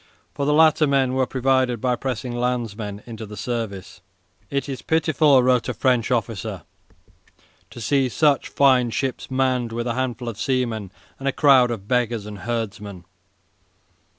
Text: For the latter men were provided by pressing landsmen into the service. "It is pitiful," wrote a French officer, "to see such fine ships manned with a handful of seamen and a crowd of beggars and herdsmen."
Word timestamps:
For 0.33 0.47
the 0.47 0.51
latter 0.53 0.87
men 0.87 1.13
were 1.13 1.27
provided 1.27 1.79
by 1.79 1.95
pressing 1.95 2.35
landsmen 2.35 3.03
into 3.05 3.27
the 3.27 3.37
service. 3.37 4.01
"It 4.49 4.67
is 4.67 4.81
pitiful," 4.81 5.43
wrote 5.43 5.69
a 5.69 5.75
French 5.75 6.09
officer, 6.09 6.63
"to 7.69 7.79
see 7.79 8.09
such 8.09 8.47
fine 8.49 8.89
ships 8.89 9.29
manned 9.29 9.71
with 9.71 9.85
a 9.85 9.93
handful 9.93 10.27
of 10.27 10.39
seamen 10.39 10.91
and 11.19 11.27
a 11.27 11.31
crowd 11.31 11.69
of 11.69 11.87
beggars 11.87 12.25
and 12.25 12.39
herdsmen." 12.39 13.05